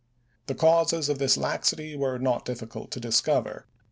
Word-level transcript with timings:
The 0.47 0.55
causes 0.55 1.09
of 1.09 1.19
this 1.19 1.37
laxity 1.37 1.95
were 1.95 2.17
not 2.17 2.43
difficult 2.43 2.89
to 2.89 2.99
discover. 2.99 3.67